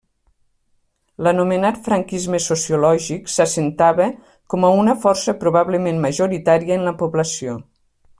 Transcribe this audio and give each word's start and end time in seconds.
L'anomenat 1.25 1.75
franquisme 1.89 2.39
sociològic 2.45 3.29
s'assentava 3.35 4.07
com 4.55 4.65
a 4.65 4.73
una 4.85 4.97
força 5.07 5.37
probablement 5.45 6.01
majoritària 6.07 6.79
en 6.79 6.89
la 6.91 6.95
població. 7.05 7.55